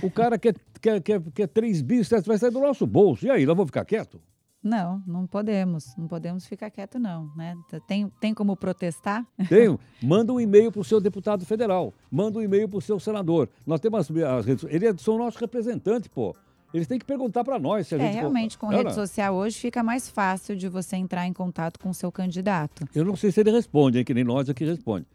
o 0.02 0.10
cara 0.10 0.38
quer, 0.38 0.56
quer, 0.80 1.00
quer, 1.00 1.22
quer 1.32 1.46
3 1.46 1.80
bilhões, 1.80 2.08
vai 2.26 2.36
sair 2.36 2.50
do 2.50 2.60
nosso 2.60 2.86
bolso. 2.86 3.24
E 3.24 3.30
aí, 3.30 3.46
nós 3.46 3.56
vamos 3.56 3.68
ficar 3.68 3.84
quieto? 3.84 4.20
Não, 4.64 5.02
não 5.06 5.26
podemos. 5.26 5.94
Não 5.94 6.08
podemos 6.08 6.46
ficar 6.46 6.70
quieto, 6.70 6.98
não. 6.98 7.30
Né? 7.36 7.54
Tem, 7.86 8.08
tem 8.18 8.32
como 8.32 8.56
protestar? 8.56 9.26
Tenho. 9.46 9.78
Manda 10.02 10.32
um 10.32 10.40
e-mail 10.40 10.72
para 10.72 10.80
o 10.80 10.84
seu 10.84 11.02
deputado 11.02 11.44
federal. 11.44 11.92
Manda 12.10 12.38
um 12.38 12.42
e-mail 12.42 12.66
para 12.66 12.78
o 12.78 12.80
seu 12.80 12.98
senador. 12.98 13.46
Nós 13.66 13.78
temos 13.78 14.10
as, 14.10 14.16
as 14.16 14.46
redes 14.46 14.64
Eles 14.70 15.02
são 15.02 15.18
nossos 15.18 15.38
representantes, 15.38 16.08
pô. 16.08 16.34
Eles 16.72 16.88
têm 16.88 16.98
que 16.98 17.04
perguntar 17.04 17.44
para 17.44 17.58
nós 17.58 17.86
se 17.86 17.94
a 17.94 17.98
É, 17.98 18.06
gente... 18.06 18.14
realmente, 18.14 18.58
com 18.58 18.66
Ana, 18.68 18.78
rede 18.78 18.94
social 18.94 19.34
hoje 19.34 19.58
fica 19.58 19.82
mais 19.82 20.08
fácil 20.08 20.56
de 20.56 20.66
você 20.68 20.96
entrar 20.96 21.26
em 21.26 21.32
contato 21.32 21.78
com 21.78 21.90
o 21.90 21.94
seu 21.94 22.10
candidato. 22.10 22.88
Eu 22.94 23.04
não 23.04 23.14
sei 23.14 23.30
se 23.30 23.40
ele 23.40 23.52
responde, 23.52 23.98
hein, 23.98 24.04
que 24.04 24.14
nem 24.14 24.24
nós 24.24 24.48
aqui 24.48 24.64
responde. 24.64 25.06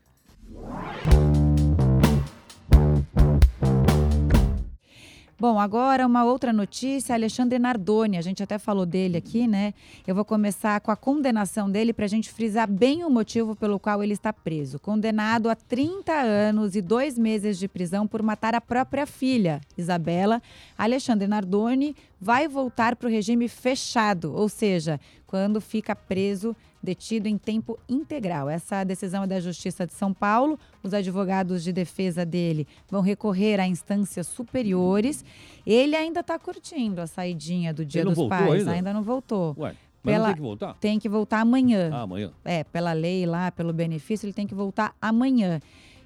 Bom, 5.42 5.58
agora 5.58 6.06
uma 6.06 6.26
outra 6.26 6.52
notícia, 6.52 7.16
Alexandre 7.16 7.58
Nardoni, 7.58 8.18
a 8.18 8.22
gente 8.22 8.44
até 8.44 8.60
falou 8.60 8.86
dele 8.86 9.16
aqui, 9.16 9.48
né? 9.48 9.74
Eu 10.06 10.14
vou 10.14 10.26
começar 10.26 10.82
com 10.82 10.92
a 10.92 10.98
condenação 10.98 11.72
dele 11.72 11.94
para 11.94 12.04
a 12.04 12.10
gente 12.10 12.30
frisar 12.30 12.70
bem 12.70 13.06
o 13.06 13.10
motivo 13.10 13.56
pelo 13.56 13.80
qual 13.80 14.04
ele 14.04 14.12
está 14.12 14.34
preso. 14.34 14.78
Condenado 14.80 15.50
a 15.50 15.56
30 15.56 16.12
anos 16.12 16.76
e 16.76 16.82
dois 16.82 17.18
meses 17.18 17.58
de 17.58 17.70
prisão 17.70 18.06
por 18.06 18.22
matar 18.22 18.54
a 18.54 18.60
própria 18.60 19.06
filha, 19.06 19.62
Isabela, 19.78 20.42
Alexandre 20.78 21.26
Nardoni 21.26 21.96
vai 22.20 22.46
voltar 22.50 22.98
para 22.98 23.08
o 23.08 23.10
regime 23.10 23.48
fechado, 23.48 24.36
ou 24.36 24.50
seja, 24.50 25.00
quando 25.26 25.62
fica 25.62 25.96
preso, 25.96 26.54
detido 26.82 27.28
em 27.28 27.38
tempo 27.38 27.78
integral. 27.88 28.50
Essa 28.50 28.84
decisão 28.84 29.24
é 29.24 29.28
da 29.28 29.40
Justiça 29.40 29.86
de 29.86 29.94
São 29.94 30.14
Paulo. 30.14 30.58
Os 30.84 30.94
advogados 30.94 31.64
de 31.64 31.72
defesa 31.74 32.26
dele 32.26 32.68
vão 32.90 33.02
recorrer 33.02 33.60
a 33.60 33.68
instâncias 33.68 34.28
superiores. 34.28 35.24
Ele 35.66 35.96
ainda 35.96 36.22
está 36.22 36.38
curtindo 36.40 37.02
a 37.02 37.08
saidinha 37.08 37.74
do 37.74 37.86
Dia 37.86 38.04
dos 38.06 38.28
Pais, 38.28 38.68
ainda? 38.68 38.94
não 38.94 39.04
voltou. 39.04 39.56
Ué, 39.58 39.76
mas 40.04 40.14
Pela- 40.16 40.26
tem 40.28 40.36
que 40.36 40.42
voltar? 40.42 40.74
Tem 40.80 41.00
que 41.00 41.10
voltar 41.10 41.40
amanhã. 41.42 41.90
Ah, 41.92 42.02
amanhã. 42.04 42.32
É, 42.46 42.64
pela 42.64 42.94
lei 42.94 43.26
lá, 43.26 43.52
pelo 43.52 43.74
benefício, 43.74 44.26
ele 44.26 44.34
tem 44.34 44.48
que 44.48 44.56
voltar 44.56 44.96
amanhã. 45.02 45.60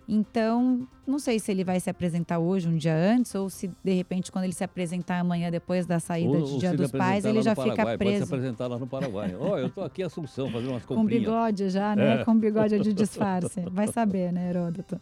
Então, 0.07 0.85
não 1.07 1.17
sei 1.17 1.39
se 1.39 1.51
ele 1.51 1.63
vai 1.63 1.79
se 1.79 1.89
apresentar 1.89 2.39
hoje, 2.39 2.67
um 2.67 2.75
dia 2.75 2.95
antes, 2.95 3.33
ou 3.35 3.49
se 3.49 3.71
de 3.83 3.93
repente, 3.93 4.31
quando 4.31 4.43
ele 4.45 4.53
se 4.53 4.63
apresentar 4.63 5.19
amanhã, 5.19 5.49
depois 5.49 5.85
da 5.85 5.99
saída 5.99 6.29
Ou- 6.37 6.43
de 6.43 6.57
Dia 6.59 6.73
dos 6.73 6.91
Pais, 6.91 7.23
ele 7.25 7.41
já 7.41 7.51
no 7.55 7.61
fica 7.61 7.75
Paraguai, 7.75 7.97
Pode 7.97 8.09
se 8.09 8.17
preso. 8.17 8.35
apresentar 8.35 8.67
lá 8.67 8.77
no 8.77 8.87
Paraguai. 8.87 9.35
Ó, 9.39 9.57
eu 9.57 9.67
estou 9.67 9.83
aqui 9.83 10.01
em 10.01 10.05
Assunção 10.05 10.49
fazendo 10.51 10.71
umas 10.71 10.85
Com 10.85 10.95
comprinhas. 10.95 11.23
bigode 11.23 11.69
já, 11.69 11.95
né? 11.95 12.21
É. 12.21 12.25
Com 12.25 12.35
bigode 12.37 12.79
de 12.79 12.91
disfarce. 12.93 13.61
Vai 13.71 13.87
saber, 13.87 14.31
né, 14.33 14.49
Heródoto? 14.49 14.99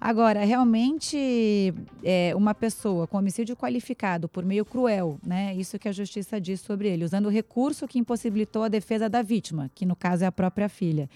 Agora, 0.00 0.42
realmente, 0.46 1.74
é, 2.02 2.32
uma 2.34 2.54
pessoa 2.54 3.06
com 3.06 3.18
homicídio 3.18 3.54
qualificado 3.54 4.30
por 4.30 4.46
meio 4.46 4.64
cruel, 4.64 5.18
né? 5.22 5.54
Isso 5.54 5.78
que 5.78 5.88
a 5.88 5.92
justiça 5.92 6.40
diz 6.40 6.60
sobre 6.60 6.88
ele, 6.88 7.04
usando 7.04 7.26
o 7.26 7.28
recurso 7.28 7.86
que 7.86 7.98
impossibilitou 7.98 8.62
a 8.62 8.68
defesa 8.68 9.10
da 9.10 9.20
vítima, 9.20 9.70
que 9.74 9.84
no 9.84 9.94
caso 9.94 10.24
é 10.24 10.26
a 10.26 10.32
própria 10.32 10.70
filha. 10.70 11.08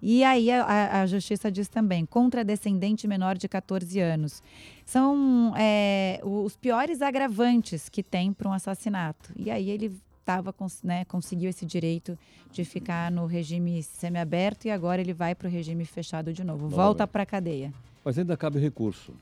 E 0.00 0.24
aí 0.24 0.50
a, 0.50 1.02
a 1.02 1.06
justiça 1.06 1.52
diz 1.52 1.68
também, 1.68 2.06
contra 2.06 2.42
descendente 2.42 3.06
menor 3.06 3.36
de 3.36 3.46
14 3.46 4.00
anos. 4.00 4.42
São 4.86 5.52
é, 5.54 6.18
os 6.22 6.56
piores 6.56 7.02
agravantes 7.02 7.90
que 7.90 8.02
tem 8.02 8.32
para 8.32 8.48
um 8.48 8.54
assassinato. 8.54 9.30
E 9.36 9.50
aí 9.50 9.68
ele 9.68 9.94
tava, 10.24 10.54
né, 10.82 11.04
conseguiu 11.04 11.50
esse 11.50 11.66
direito 11.66 12.18
de 12.50 12.64
ficar 12.64 13.10
no 13.10 13.26
regime 13.26 13.82
semiaberto 13.82 14.66
e 14.66 14.70
agora 14.70 15.02
ele 15.02 15.12
vai 15.12 15.34
para 15.34 15.46
o 15.46 15.50
regime 15.50 15.84
fechado 15.84 16.32
de 16.32 16.42
novo. 16.42 16.68
Volta 16.68 17.06
para 17.06 17.24
a 17.24 17.26
cadeia. 17.26 17.70
Mas 18.04 18.18
ainda 18.18 18.36
cabe 18.36 18.58
recurso. 18.58 19.14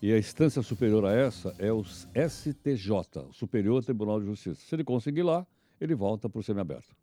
E 0.00 0.12
a 0.12 0.18
instância 0.18 0.62
superior 0.62 1.04
a 1.04 1.12
essa 1.12 1.54
é 1.58 1.72
o 1.72 1.84
STJ, 1.84 3.30
Superior 3.32 3.84
Tribunal 3.84 4.18
de 4.18 4.26
Justiça. 4.26 4.60
Se 4.60 4.74
ele 4.74 4.82
conseguir 4.82 5.22
lá, 5.22 5.46
ele 5.80 5.94
volta 5.94 6.28
para 6.28 6.40
o 6.40 6.42
semiaberto. 6.42 6.96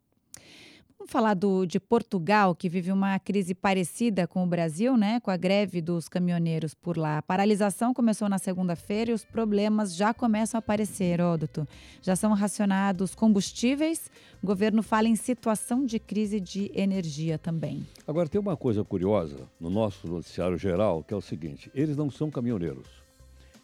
Vamos 1.10 1.24
falar 1.24 1.34
do, 1.34 1.66
de 1.66 1.80
Portugal, 1.80 2.54
que 2.54 2.68
vive 2.68 2.92
uma 2.92 3.18
crise 3.18 3.52
parecida 3.52 4.28
com 4.28 4.44
o 4.44 4.46
Brasil, 4.46 4.96
né? 4.96 5.18
Com 5.18 5.32
a 5.32 5.36
greve 5.36 5.80
dos 5.80 6.08
caminhoneiros 6.08 6.72
por 6.72 6.96
lá. 6.96 7.18
A 7.18 7.22
paralisação 7.22 7.92
começou 7.92 8.28
na 8.28 8.38
segunda-feira 8.38 9.10
e 9.10 9.14
os 9.14 9.24
problemas 9.24 9.96
já 9.96 10.14
começam 10.14 10.56
a 10.56 10.60
aparecer, 10.60 11.20
Óduto. 11.20 11.66
Já 12.00 12.14
são 12.14 12.32
racionados 12.32 13.12
combustíveis. 13.12 14.08
O 14.40 14.46
governo 14.46 14.84
fala 14.84 15.08
em 15.08 15.16
situação 15.16 15.84
de 15.84 15.98
crise 15.98 16.38
de 16.38 16.70
energia 16.76 17.36
também. 17.36 17.84
Agora, 18.06 18.28
tem 18.28 18.40
uma 18.40 18.56
coisa 18.56 18.84
curiosa 18.84 19.48
no 19.58 19.68
nosso 19.68 20.06
noticiário 20.06 20.56
geral, 20.56 21.02
que 21.02 21.12
é 21.12 21.16
o 21.16 21.20
seguinte: 21.20 21.72
eles 21.74 21.96
não 21.96 22.08
são 22.08 22.30
caminhoneiros, 22.30 22.86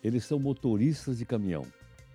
eles 0.02 0.24
são 0.24 0.40
motoristas 0.40 1.18
de 1.18 1.24
caminhão. 1.24 1.64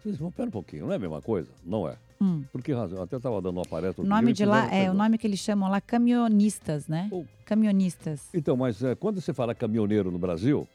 Vocês 0.04 0.18
vão, 0.18 0.30
pera 0.30 0.50
um 0.50 0.52
pouquinho, 0.52 0.88
não 0.88 0.92
é 0.92 0.98
a 0.98 1.00
mesma 1.00 1.22
coisa? 1.22 1.50
Não 1.64 1.88
é. 1.88 1.96
Hum. 2.22 2.44
Por 2.52 2.62
que 2.62 2.72
razão? 2.72 3.00
Eu 3.00 3.04
até 3.04 3.18
estava 3.18 3.42
dando 3.42 3.58
uma 3.58 3.66
palestra. 3.66 4.04
O 4.04 4.08
nome 4.08 4.32
de 4.32 4.46
lá 4.46 4.72
é 4.72 4.92
o 4.92 4.94
nome 4.94 5.18
que 5.18 5.26
eles 5.26 5.40
chamam 5.40 5.70
lá 5.72 5.82
camionistas, 5.82 6.88
né? 6.88 7.10
Oh. 7.12 7.24
Camionistas. 7.44 8.30
Então, 8.32 8.56
mas 8.56 8.84
é, 8.84 8.94
quando 8.94 9.20
você 9.20 9.34
fala 9.34 9.56
caminhoneiro 9.56 10.12
no 10.12 10.20
Brasil, 10.20 10.68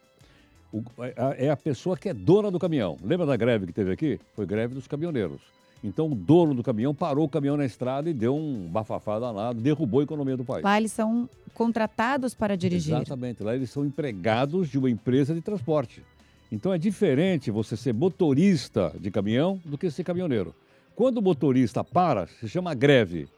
o, 0.73 0.83
é, 0.99 1.47
é 1.47 1.51
a 1.51 1.57
pessoa 1.57 1.97
que 1.97 2.09
é 2.09 2.15
dona 2.15 2.51
do 2.51 2.59
caminhão. 2.59 2.97
Lembra 3.01 3.25
da 3.25 3.37
greve 3.37 3.67
que 3.67 3.73
teve 3.73 3.93
aqui? 3.93 4.21
Foi 4.35 4.45
greve 4.45 4.75
dos 4.75 4.89
caminhoneiros. 4.89 5.41
Então, 5.85 6.11
o 6.11 6.15
dono 6.17 6.53
do 6.53 6.65
caminhão 6.65 6.93
parou 6.93 7.27
o 7.27 7.29
caminhão 7.29 7.57
na 7.57 7.65
estrada 7.65 8.11
e 8.11 8.15
deu 8.15 8.35
um 8.35 8.67
bafafá 8.67 9.21
danado, 9.21 9.61
derrubou 9.61 10.01
a 10.01 10.03
economia 10.03 10.37
do 10.37 10.45
país. 10.45 10.65
Lá 10.65 10.77
eles 10.77 10.91
são 10.91 11.29
contratados 11.55 12.35
para 12.35 12.57
dirigir. 12.57 12.97
Exatamente. 12.97 13.45
Lá 13.45 13.55
eles 13.55 13.71
são 13.71 13.85
empregados 13.85 14.69
de 14.69 14.79
uma 14.79 14.91
empresa 14.91 15.33
de 15.33 15.41
transporte. 15.41 16.03
Então, 16.51 16.73
é 16.73 16.79
diferente 16.79 17.53
você 17.53 17.77
ser 17.77 17.95
motorista 17.95 18.93
de 18.99 19.13
caminhão 19.13 19.61
do 19.65 19.79
que 19.79 19.89
ser 19.91 20.03
caminhoneiro. 20.03 20.53
Quando 20.97 21.19
o 21.19 21.23
motorista 21.23 21.85
para, 21.85 22.27
se 22.27 22.49
chama 22.49 22.73
greve. 22.73 23.29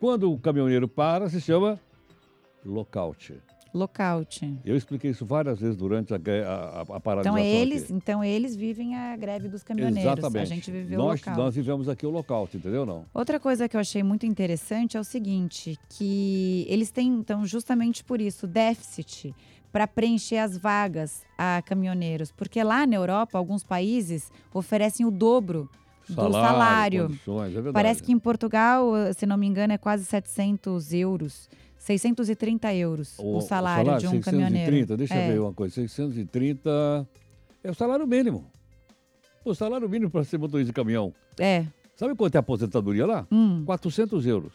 Quando 0.00 0.32
o 0.32 0.36
caminhoneiro 0.36 0.88
para, 0.88 1.30
se 1.30 1.40
chama 1.40 1.78
lockout. 2.66 3.40
Lockout. 3.72 4.58
Eu 4.64 4.76
expliquei 4.76 5.12
isso 5.12 5.24
várias 5.24 5.60
vezes 5.60 5.76
durante 5.76 6.12
a, 6.12 6.16
a, 6.16 6.80
a 6.80 7.00
paralisação 7.00 7.38
então 7.38 7.38
eles, 7.38 7.84
aqui. 7.84 7.92
então 7.92 8.24
eles 8.24 8.56
vivem 8.56 8.96
a 8.96 9.16
greve 9.16 9.48
dos 9.48 9.62
caminhoneiros. 9.62 10.12
Exatamente. 10.12 10.42
A 10.42 10.54
gente 10.56 10.70
viveu 10.72 10.98
nós, 10.98 11.20
o 11.20 11.24
lockout. 11.24 11.38
Nós 11.38 11.54
vivemos 11.54 11.88
aqui 11.88 12.04
o 12.04 12.10
lockout, 12.10 12.56
entendeu 12.56 12.84
não? 12.84 13.04
Outra 13.14 13.38
coisa 13.38 13.68
que 13.68 13.76
eu 13.76 13.80
achei 13.80 14.02
muito 14.02 14.26
interessante 14.26 14.96
é 14.96 15.00
o 15.00 15.04
seguinte, 15.04 15.78
que 15.88 16.66
eles 16.68 16.90
têm, 16.90 17.08
então, 17.08 17.46
justamente 17.46 18.02
por 18.02 18.20
isso, 18.20 18.46
déficit 18.46 19.32
para 19.72 19.86
preencher 19.86 20.38
as 20.38 20.58
vagas 20.58 21.22
a 21.38 21.62
caminhoneiros. 21.64 22.32
Porque 22.32 22.62
lá 22.62 22.84
na 22.86 22.96
Europa, 22.96 23.38
alguns 23.38 23.62
países 23.62 24.30
oferecem 24.52 25.06
o 25.06 25.10
dobro 25.10 25.68
do 26.08 26.32
salário. 26.32 27.04
é 27.04 27.48
verdade. 27.48 27.72
Parece 27.72 28.02
que 28.02 28.12
em 28.12 28.18
Portugal, 28.18 28.92
se 29.16 29.26
não 29.26 29.36
me 29.36 29.46
engano, 29.46 29.72
é 29.72 29.78
quase 29.78 30.04
700 30.04 30.92
euros. 30.92 31.48
630 31.78 32.74
euros 32.74 33.14
o, 33.18 33.40
salário, 33.42 33.84
salário 33.84 34.00
de 34.00 34.06
um 34.06 34.10
630, 34.22 34.30
caminhoneiro. 34.30 34.96
Deixa 34.96 35.14
É. 35.14 35.28
eu 35.28 35.32
ver 35.34 35.38
uma 35.40 35.52
coisa. 35.52 35.74
630 35.74 37.06
é 37.62 37.70
o 37.70 37.74
salário 37.74 38.06
mínimo. 38.06 38.46
O 39.44 39.54
salário 39.54 39.86
mínimo 39.88 40.10
para 40.10 40.24
ser 40.24 40.38
motorista 40.38 40.70
de 40.70 40.74
caminhão. 40.74 41.12
É. 41.38 41.66
Sabe 41.94 42.14
quanto 42.14 42.34
é 42.34 42.38
a 42.38 42.40
aposentadoria 42.40 43.06
lá? 43.06 43.26
Hum. 43.30 43.62
400 43.66 44.26
euros. 44.26 44.52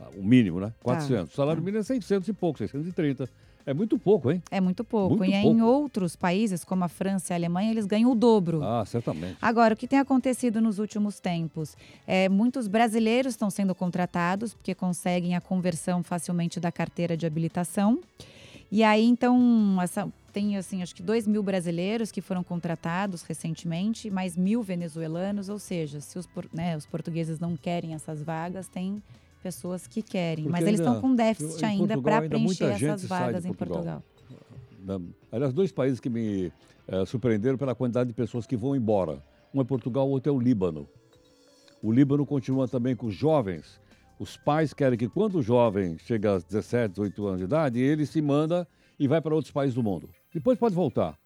Ah, 0.00 0.08
O 0.16 0.22
mínimo, 0.24 0.58
né? 0.58 0.72
400. 0.82 1.32
O 1.32 1.36
salário 1.36 1.60
tá. 1.62 1.64
mínimo 1.64 1.80
é 1.80 1.84
600 1.84 2.28
e 2.28 2.32
pouco, 2.32 2.58
630. 2.58 3.28
É 3.64 3.72
muito 3.72 3.98
pouco, 3.98 4.30
hein? 4.30 4.42
É 4.50 4.60
muito 4.60 4.84
pouco. 4.84 5.16
Muito 5.16 5.30
e 5.30 5.34
em 5.34 5.42
pouco. 5.42 5.64
outros 5.64 6.16
países, 6.16 6.64
como 6.64 6.84
a 6.84 6.88
França 6.88 7.32
e 7.32 7.34
a 7.34 7.36
Alemanha, 7.36 7.70
eles 7.70 7.86
ganham 7.86 8.10
o 8.10 8.14
dobro. 8.14 8.62
Ah, 8.62 8.84
certamente. 8.84 9.36
Agora, 9.40 9.74
o 9.74 9.76
que 9.76 9.86
tem 9.86 9.98
acontecido 9.98 10.60
nos 10.60 10.78
últimos 10.78 11.20
tempos? 11.20 11.76
É, 12.06 12.28
muitos 12.28 12.66
brasileiros 12.66 13.34
estão 13.34 13.50
sendo 13.50 13.74
contratados 13.74 14.54
porque 14.54 14.74
conseguem 14.74 15.34
a 15.36 15.40
conversão 15.40 16.02
facilmente 16.02 16.58
da 16.58 16.72
carteira 16.72 17.16
de 17.16 17.26
habilitação. 17.26 18.00
E 18.70 18.82
aí, 18.82 19.04
então, 19.04 19.78
essa, 19.82 20.08
tem, 20.32 20.56
assim, 20.56 20.82
acho 20.82 20.94
que 20.94 21.02
2 21.02 21.26
mil 21.26 21.42
brasileiros 21.42 22.10
que 22.10 22.22
foram 22.22 22.42
contratados 22.42 23.22
recentemente, 23.22 24.10
mais 24.10 24.36
mil 24.36 24.62
venezuelanos. 24.62 25.48
Ou 25.50 25.58
seja, 25.58 26.00
se 26.00 26.18
os, 26.18 26.26
né, 26.52 26.76
os 26.76 26.86
portugueses 26.86 27.38
não 27.38 27.56
querem 27.56 27.92
essas 27.92 28.22
vagas, 28.22 28.66
tem 28.68 29.02
pessoas 29.42 29.86
que 29.86 30.02
querem. 30.02 30.44
Porque 30.44 30.60
Mas 30.60 30.66
eles 30.66 30.80
estão 30.80 31.00
com 31.00 31.14
déficit 31.14 31.62
em 31.64 31.68
ainda 31.68 32.00
para 32.00 32.22
preencher 32.22 32.64
essas 32.64 33.04
vagas 33.04 33.44
em 33.44 33.52
Portugal. 33.52 34.02
Portugal. 34.84 35.02
Aliás, 35.30 35.52
dois 35.52 35.72
países 35.72 36.00
que 36.00 36.08
me 36.08 36.52
eh, 36.88 37.04
surpreenderam 37.04 37.58
pela 37.58 37.74
quantidade 37.74 38.08
de 38.08 38.14
pessoas 38.14 38.46
que 38.46 38.56
vão 38.56 38.74
embora. 38.74 39.22
Um 39.54 39.60
é 39.60 39.64
Portugal, 39.64 40.08
o 40.08 40.12
outro 40.12 40.32
é 40.32 40.34
o 40.34 40.40
Líbano. 40.40 40.88
O 41.82 41.92
Líbano 41.92 42.24
continua 42.24 42.68
também 42.68 42.94
com 42.94 43.06
os 43.06 43.14
jovens. 43.14 43.80
Os 44.18 44.36
pais 44.36 44.72
querem 44.72 44.98
que 44.98 45.08
quando 45.08 45.38
o 45.38 45.42
jovem 45.42 45.98
chega 45.98 46.30
aos 46.30 46.44
17, 46.44 46.92
18 46.92 47.26
anos 47.26 47.38
de 47.38 47.44
idade, 47.44 47.80
ele 47.80 48.06
se 48.06 48.22
manda 48.22 48.66
e 48.98 49.08
vai 49.08 49.20
para 49.20 49.34
outros 49.34 49.52
países 49.52 49.74
do 49.74 49.82
mundo. 49.82 50.08
Depois 50.32 50.58
pode 50.58 50.74
voltar. 50.74 51.18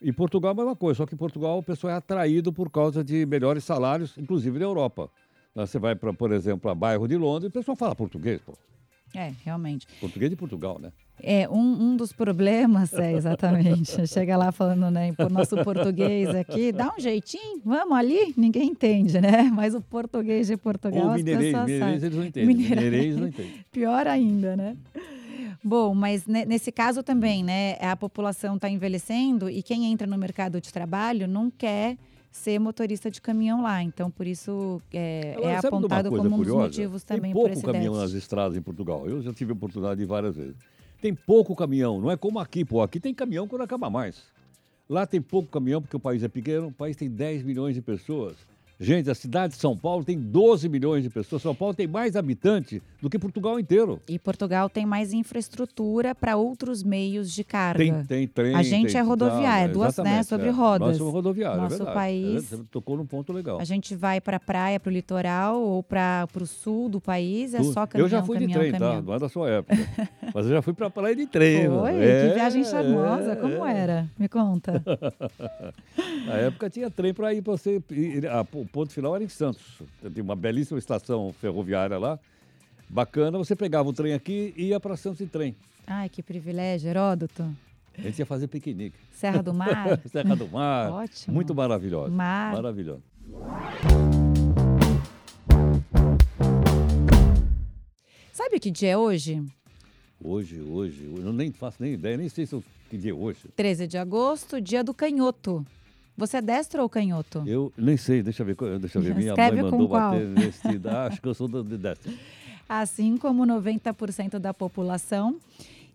Em 0.00 0.12
Portugal 0.12 0.50
é 0.50 0.52
a 0.52 0.56
mesma 0.56 0.74
coisa, 0.74 0.98
só 0.98 1.06
que 1.06 1.14
em 1.14 1.18
Portugal 1.18 1.58
o 1.58 1.62
pessoal 1.62 1.92
é 1.92 1.96
atraído 1.96 2.52
por 2.52 2.70
causa 2.70 3.04
de 3.04 3.24
melhores 3.24 3.62
salários, 3.64 4.16
inclusive 4.18 4.58
na 4.58 4.64
Europa. 4.64 5.08
Lá 5.54 5.66
Você 5.66 5.78
vai, 5.78 5.94
pra, 5.94 6.12
por 6.12 6.32
exemplo, 6.32 6.60
para 6.60 6.74
bairro 6.74 7.06
de 7.06 7.16
Londres, 7.16 7.50
o 7.50 7.52
pessoal 7.52 7.76
fala 7.76 7.94
português, 7.94 8.40
pô. 8.40 8.54
É, 9.14 9.30
realmente. 9.44 9.86
Português 10.00 10.30
de 10.30 10.36
Portugal, 10.36 10.78
né? 10.80 10.90
É, 11.22 11.46
um, 11.46 11.58
um 11.90 11.96
dos 11.96 12.14
problemas, 12.14 12.94
é, 12.94 13.12
exatamente. 13.12 14.04
Chega 14.08 14.36
lá 14.38 14.50
falando, 14.50 14.90
né, 14.90 15.14
o 15.18 15.28
nosso 15.28 15.54
português 15.62 16.30
aqui, 16.30 16.72
dá 16.72 16.94
um 16.96 16.98
jeitinho, 16.98 17.60
vamos 17.62 17.96
ali, 17.96 18.32
ninguém 18.36 18.70
entende, 18.70 19.20
né? 19.20 19.42
Mas 19.52 19.74
o 19.74 19.82
português 19.82 20.46
de 20.46 20.56
Portugal, 20.56 21.04
Ou 21.04 21.10
as 21.10 21.16
mineirês, 21.18 21.44
pessoas 21.52 21.64
mineirês 21.66 21.92
sabem. 21.92 22.06
eles 22.06 22.16
não 22.18 22.24
entendem. 22.24 22.46
Mineirês. 22.56 22.84
Mineirês 22.84 23.16
não 23.18 23.28
entendem. 23.28 23.52
Pior 23.70 24.06
ainda, 24.06 24.56
né? 24.56 24.76
Bom, 25.62 25.94
mas 25.94 26.26
ne- 26.26 26.46
nesse 26.46 26.72
caso 26.72 27.02
também, 27.02 27.44
né, 27.44 27.76
a 27.80 27.94
população 27.94 28.56
está 28.56 28.68
envelhecendo 28.70 29.48
e 29.50 29.62
quem 29.62 29.84
entra 29.92 30.06
no 30.06 30.16
mercado 30.16 30.58
de 30.60 30.72
trabalho 30.72 31.28
não 31.28 31.50
quer 31.50 31.98
ser 32.32 32.58
motorista 32.58 33.10
de 33.10 33.20
caminhão 33.20 33.62
lá. 33.62 33.82
Então, 33.82 34.10
por 34.10 34.26
isso, 34.26 34.80
é, 34.92 35.34
Agora, 35.36 35.52
é 35.52 35.56
apontado 35.58 36.08
como 36.10 36.22
um 36.22 36.28
dos 36.30 36.36
curiosa? 36.38 36.62
motivos 36.62 37.04
Tem 37.04 37.16
também 37.18 37.32
por 37.32 37.40
pouco 37.40 37.52
esse 37.52 37.62
caminhão 37.62 37.92
déficit. 37.92 38.14
nas 38.14 38.22
estradas 38.22 38.56
em 38.56 38.62
Portugal. 38.62 39.06
Eu 39.06 39.20
já 39.22 39.32
tive 39.32 39.52
a 39.52 39.54
oportunidade 39.54 40.00
de 40.00 40.06
várias 40.06 40.34
vezes. 40.34 40.56
Tem 41.00 41.14
pouco 41.14 41.54
caminhão, 41.54 42.00
não 42.00 42.10
é 42.10 42.16
como 42.16 42.38
aqui, 42.38 42.64
pô. 42.64 42.80
Aqui 42.80 42.98
tem 42.98 43.12
caminhão 43.12 43.46
quando 43.46 43.62
acaba 43.62 43.90
mais. 43.90 44.22
Lá 44.88 45.06
tem 45.06 45.20
pouco 45.20 45.48
caminhão 45.50 45.82
porque 45.82 45.96
o 45.96 46.00
país 46.00 46.22
é 46.22 46.28
pequeno, 46.28 46.68
o 46.68 46.72
país 46.72 46.96
tem 46.96 47.10
10 47.10 47.42
milhões 47.42 47.74
de 47.74 47.82
pessoas. 47.82 48.36
Gente, 48.80 49.08
a 49.08 49.14
cidade 49.14 49.54
de 49.54 49.60
São 49.60 49.76
Paulo 49.76 50.02
tem 50.04 50.18
12 50.18 50.68
milhões 50.68 51.04
de 51.04 51.10
pessoas. 51.10 51.40
São 51.40 51.54
Paulo 51.54 51.72
tem 51.72 51.86
mais 51.86 52.16
habitante 52.16 52.82
do 53.00 53.08
que 53.08 53.16
Portugal 53.18 53.58
inteiro. 53.60 54.00
E 54.08 54.18
Portugal 54.18 54.68
tem 54.68 54.84
mais 54.84 55.12
infraestrutura 55.12 56.14
para 56.16 56.36
outros 56.36 56.82
meios 56.82 57.32
de 57.32 57.44
carga. 57.44 57.78
Tem, 57.78 58.04
tem 58.04 58.26
trem. 58.26 58.54
A 58.56 58.62
gente 58.62 58.92
tem- 58.92 59.00
é 59.00 59.04
rodoviária, 59.04 59.68
tá, 59.68 59.72
duas, 59.72 59.96
né, 59.98 60.02
exatamente, 60.02 60.26
sobre 60.26 60.48
é. 60.48 60.50
rodas. 60.50 60.88
Nós 60.88 60.96
somos 60.96 61.12
rodoviários, 61.12 61.58
é 61.58 61.62
Nosso 61.62 61.76
verdade. 61.76 61.94
país- 61.96 62.44
Você 62.48 62.64
tocou 62.72 62.96
num 62.96 63.06
ponto 63.06 63.32
legal. 63.32 63.60
A 63.60 63.64
gente 63.64 63.94
vai 63.94 64.20
para 64.20 64.38
a 64.38 64.40
praia, 64.40 64.80
para 64.80 64.90
o 64.90 64.92
litoral 64.92 65.60
ou 65.62 65.80
para 65.82 66.26
o 66.40 66.46
sul 66.46 66.88
do 66.88 67.00
país, 67.00 67.54
é 67.54 67.58
Tu- 67.58 67.72
só 67.72 67.86
caminhão, 67.86 68.06
eu 68.06 68.10
já 68.10 68.22
fui 68.22 68.34
caminhão, 68.36 68.52
de 68.62 68.68
trem, 68.68 68.72
caminhão. 68.72 68.96
tá? 69.00 69.06
Não 69.06 69.14
é 69.14 69.18
da 69.20 69.28
sua 69.28 69.48
época. 69.48 69.76
Mas 70.34 70.46
eu 70.46 70.52
já 70.52 70.62
fui 70.62 70.72
pra 70.72 70.90
praia 70.90 71.14
de 71.14 71.26
trem. 71.26 71.68
Foi? 71.68 71.94
É, 71.94 72.28
que 72.28 72.34
viagem 72.34 72.64
charmosa. 72.64 73.36
Como 73.36 73.64
é. 73.64 73.78
era? 73.78 74.10
Me 74.18 74.28
conta. 74.28 74.82
Na 76.26 76.34
época 76.34 76.68
tinha 76.70 76.90
trem 76.90 77.12
para 77.14 77.32
ir 77.34 77.42
para 77.42 77.52
você. 77.52 77.80
ir- 77.90 78.26
ponto 78.72 78.92
final 78.92 79.14
era 79.14 79.22
em 79.22 79.28
Santos. 79.28 79.82
Tinha 80.12 80.24
uma 80.24 80.34
belíssima 80.34 80.78
estação 80.78 81.32
ferroviária 81.34 81.98
lá. 81.98 82.18
Bacana, 82.88 83.38
você 83.38 83.54
pegava 83.54 83.88
o 83.88 83.92
trem 83.92 84.14
aqui 84.14 84.52
e 84.56 84.68
ia 84.68 84.80
para 84.80 84.96
Santos 84.96 85.20
em 85.20 85.26
trem. 85.26 85.54
Ai, 85.86 86.08
que 86.08 86.22
privilégio, 86.22 86.88
Heródoto. 86.88 87.54
A 87.96 88.00
gente 88.00 88.18
ia 88.18 88.26
fazer 88.26 88.48
piquenique. 88.48 88.96
Serra 89.12 89.42
do 89.42 89.52
Mar. 89.52 90.00
Serra 90.10 90.34
do 90.34 90.48
Mar. 90.48 90.90
Ótimo. 90.90 91.34
Muito 91.34 91.54
maravilhosa. 91.54 92.10
Mar. 92.10 92.54
Maravilhosa. 92.54 93.02
Sabe 98.32 98.58
que 98.58 98.70
dia 98.70 98.92
é 98.92 98.96
hoje? 98.96 99.44
Hoje, 100.24 100.60
hoje, 100.62 101.12
eu 101.14 101.22
não 101.22 101.32
nem 101.32 101.52
faço 101.52 101.82
nem 101.82 101.92
ideia, 101.92 102.16
nem 102.16 102.28
sei 102.28 102.46
se 102.46 102.54
eu 102.54 102.64
que 102.88 102.96
dia 102.96 103.10
é 103.10 103.14
hoje. 103.14 103.40
13 103.54 103.86
de 103.86 103.98
agosto, 103.98 104.60
dia 104.60 104.82
do 104.82 104.94
canhoto. 104.94 105.66
Você 106.16 106.36
é 106.36 106.42
destro 106.42 106.82
ou 106.82 106.88
canhoto? 106.88 107.42
Eu 107.46 107.72
nem 107.76 107.96
sei, 107.96 108.22
deixa 108.22 108.42
eu 108.42 108.46
ver, 108.46 108.56
deixa 108.78 108.98
eu 108.98 109.02
ver. 109.02 109.14
Minha 109.14 109.30
Escreve 109.30 109.62
mãe 109.62 109.70
mandou 109.70 109.88
bater 109.88 110.26
vestido. 110.28 110.88
Ah, 110.90 111.06
acho 111.06 111.20
que 111.20 111.28
eu 111.28 111.34
sou 111.34 111.48
do- 111.48 111.64
de 111.64 111.76
destro. 111.78 112.12
Assim 112.68 113.16
como 113.16 113.44
90% 113.44 114.38
da 114.38 114.54
população. 114.54 115.36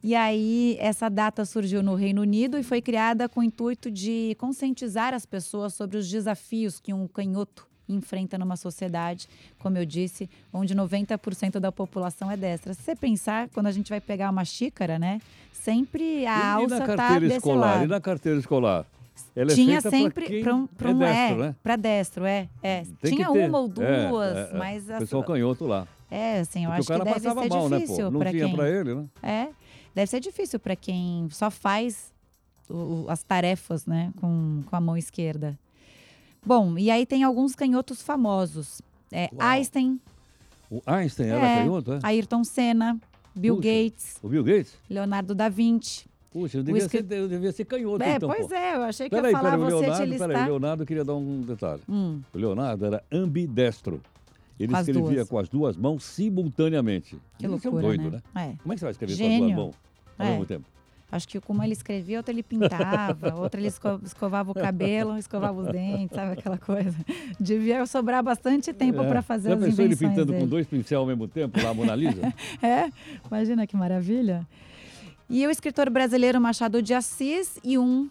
E 0.03 0.13
aí, 0.13 0.77
essa 0.79 1.09
data 1.09 1.43
surgiu 1.43 1.81
no 1.81 1.95
Reino 1.95 2.21
Unido 2.21 2.57
e 2.57 2.63
foi 2.63 2.81
criada 2.81 3.27
com 3.27 3.39
o 3.39 3.43
intuito 3.43 3.89
de 3.89 4.35
conscientizar 4.37 5.13
as 5.13 5.25
pessoas 5.25 5.73
sobre 5.73 5.97
os 5.97 6.07
desafios 6.09 6.79
que 6.79 6.93
um 6.93 7.07
canhoto 7.07 7.67
enfrenta 7.89 8.37
numa 8.37 8.55
sociedade, 8.57 9.27
como 9.57 9.77
eu 9.77 9.85
disse, 9.85 10.29
onde 10.53 10.75
90% 10.75 11.59
da 11.59 11.71
população 11.71 12.29
é 12.29 12.37
destra. 12.37 12.73
Se 12.73 12.81
você 12.83 12.95
pensar, 12.95 13.49
quando 13.49 13.67
a 13.67 13.71
gente 13.71 13.89
vai 13.89 14.01
pegar 14.01 14.29
uma 14.29 14.45
xícara, 14.45 14.99
né? 14.99 15.19
Sempre 15.51 16.25
a 16.25 16.37
e, 16.37 16.39
e 16.39 16.63
alça 16.63 16.79
na 16.79 16.85
tá 16.85 16.95
carteira 16.95 17.21
desse 17.21 17.37
escolar? 17.37 17.73
lado. 17.75 17.85
E 17.85 17.87
na 17.87 18.01
carteira 18.01 18.39
escolar? 18.39 18.85
Ela 19.35 19.51
é 19.51 19.55
Tinha 19.55 19.81
feita 19.81 19.89
sempre 19.89 20.41
para 20.43 20.55
um, 20.55 20.67
pra 20.67 20.89
é 20.89 20.93
um 20.93 20.97
destro, 20.99 21.43
é, 21.43 21.47
né? 21.47 21.55
para 21.63 21.75
destro, 21.75 22.25
é, 22.25 22.49
é. 22.61 22.83
Tem 23.01 23.15
Tinha 23.15 23.29
uma 23.31 23.59
ou 23.59 23.65
É, 23.65 24.07
duas, 24.09 24.35
é, 24.37 24.49
é. 24.53 24.57
mas 24.57 24.89
a 24.89 24.97
Pessoal 24.99 25.23
canhoto 25.23 25.65
lá. 25.65 25.87
é, 26.09 26.39
assim, 26.39 26.65
eu 26.65 26.71
Porque 26.71 26.81
acho 26.93 27.01
o 27.01 27.05
que 27.05 27.05
deve 27.13 27.19
ser 27.19 27.33
mal, 27.49 27.69
né, 27.69 27.79
difícil? 27.79 28.11
Não 28.11 28.19
para 28.19 28.29
tinha 28.31 28.45
quem 28.45 28.55
pra 28.55 28.69
ele, 28.69 28.95
né? 28.95 29.05
É, 29.23 29.47
deve 29.95 30.07
ser 30.09 30.19
difícil 30.19 30.59
para 30.59 30.75
quem 30.75 31.27
só 31.31 31.49
faz 31.51 32.11
o- 32.69 33.03
o- 33.03 33.05
as 33.09 33.23
tarefas, 33.23 33.85
né, 33.85 34.11
com, 34.19 34.61
com 34.65 34.75
a 34.75 34.81
mão 34.81 34.97
esquerda. 34.97 35.57
Bom, 36.45 36.77
e 36.77 36.89
aí 36.91 37.05
tem 37.05 37.23
alguns 37.23 37.55
canhotos 37.55 38.01
famosos. 38.01 38.81
É, 39.11 39.29
Uau. 39.33 39.47
Einstein, 39.49 39.99
O 40.69 40.81
Einstein 40.85 41.27
era 41.29 41.45
É. 41.47 41.55
canhoto, 41.59 41.93
é? 41.93 41.99
Ayrton 42.03 42.43
Senna, 42.43 42.99
Bill 43.33 43.55
Puxa. 43.55 43.67
Gates, 43.69 44.17
O 44.21 44.27
Bill 44.27 44.43
Gates? 44.43 44.73
Leonardo 44.89 45.33
da 45.33 45.47
Vinci. 45.47 46.05
Puxa, 46.39 46.57
eu 46.57 46.63
devia, 46.63 46.81
escri- 46.81 47.05
ser, 47.07 47.13
eu 47.17 47.27
devia 47.27 47.51
ser 47.51 47.65
canhoto, 47.65 48.03
é, 48.03 48.15
então, 48.15 48.29
pois 48.29 48.47
pô. 48.47 48.53
é, 48.55 48.75
eu 48.75 48.81
achei 48.83 49.09
que 49.09 49.15
Peraí, 49.15 49.31
ia 49.31 49.37
falar 49.37 49.51
peraí, 49.51 49.61
o 49.61 49.65
você 49.65 49.75
Leonardo, 49.81 49.97
peraí, 49.97 50.09
listar. 50.11 50.29
o 50.29 50.49
Leonardo 50.51 50.85
queria 50.85 51.03
dar 51.05 51.15
um 51.15 51.41
detalhe. 51.41 51.81
Hum, 51.89 52.21
O 52.33 52.37
Leonardo 52.37 52.85
era 52.85 53.03
ambidestro. 53.11 54.01
Ele 54.59 54.73
Com 54.73 54.79
escrevia 54.79 55.01
duas. 55.15 55.29
com 55.29 55.37
as 55.39 55.49
duas 55.49 55.77
mãos 55.77 56.03
simultaneamente. 56.03 57.17
que 57.37 57.45
Isso 57.45 57.45
é 57.45 57.47
um 57.47 57.51
loucura, 57.51 57.81
doido, 57.81 58.11
né? 58.11 58.21
né? 58.35 58.49
É. 58.53 58.55
Como 58.61 58.73
é 58.73 58.75
que 58.75 58.79
você 58.79 58.85
vai 58.85 58.91
escrever 58.91 59.13
com 59.13 59.17
Gênio. 59.17 59.35
as 59.35 59.53
duas 59.53 59.55
mãos 59.55 59.75
ao 60.17 60.25
É. 60.25 60.29
mesmo 60.31 60.45
tempo? 60.45 60.65
Acho 61.09 61.25
que 61.27 61.39
como 61.39 61.63
ele 61.63 61.71
escrevia, 61.71 62.17
outra 62.17 62.33
ele 62.33 62.43
pintava, 62.43 63.33
outra 63.39 63.61
ele 63.61 63.67
esco- 63.69 63.99
escovava 64.03 64.51
o 64.51 64.53
cabelo, 64.53 65.17
escovava 65.17 65.57
os 65.61 65.67
dentes, 65.67 66.13
sabe 66.13 66.33
aquela 66.33 66.57
coisa. 66.57 66.97
Devia 67.39 67.85
sobrar 67.85 68.21
bastante 68.21 68.73
tempo 68.73 69.01
É. 69.03 69.07
para 69.07 69.21
fazer 69.21 69.49
Já 69.49 69.55
as 69.55 69.61
pensou 69.61 69.85
ele 69.85 69.93
invenções 69.93 70.09
pintando 70.11 70.31
dele. 70.33 70.43
com 70.43 70.49
dois 70.49 70.67
pincéis 70.67 70.97
ao 70.99 71.05
mesmo 71.05 71.25
tempo 71.27 71.61
lá, 71.63 71.69
a 71.69 71.73
Mona 71.73 71.95
Lisa? 71.95 72.33
É, 72.61 72.91
imagina 73.25 73.65
que 73.65 73.77
maravilha. 73.77 74.45
E 75.29 75.45
o 75.45 75.51
escritor 75.51 75.89
brasileiro 75.89 76.39
Machado 76.39 76.81
de 76.81 76.93
Assis 76.93 77.59
e 77.63 77.77
um 77.77 78.09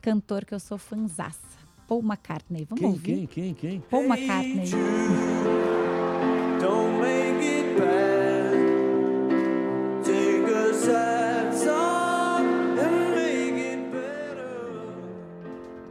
cantor 0.00 0.44
que 0.44 0.54
eu 0.54 0.60
sou 0.60 0.78
fanzaça, 0.78 1.38
Paul 1.86 2.02
McCartney. 2.02 2.64
Vamos 2.64 2.80
quem, 2.80 2.88
ouvir? 2.88 3.26
quem, 3.26 3.26
quem, 3.26 3.54
quem? 3.54 3.80
Paul 3.80 4.04
McCartney. 4.04 4.70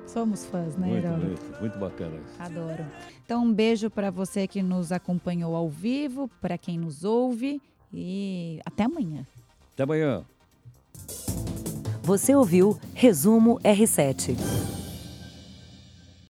Somos 0.07 0.45
fãs, 0.45 0.75
né, 0.75 0.87
Muito, 0.87 1.05
Herói? 1.07 1.19
muito, 1.25 1.59
muito 1.59 1.79
bacana 1.79 2.15
isso. 2.17 2.35
Adoro. 2.41 2.85
Então, 3.25 3.43
um 3.43 3.51
beijo 3.53 3.89
para 3.89 4.11
você 4.11 4.47
que 4.47 4.61
nos 4.61 4.91
acompanhou 4.91 5.55
ao 5.55 5.69
vivo, 5.69 6.29
para 6.39 6.57
quem 6.57 6.77
nos 6.77 7.03
ouve 7.03 7.59
e 7.91 8.59
até 8.65 8.83
amanhã. 8.83 9.25
Até 9.73 9.83
amanhã. 9.83 10.23
Você 12.05 12.35
ouviu 12.35 12.77
Resumo 12.93 13.57
R7. 13.63 14.35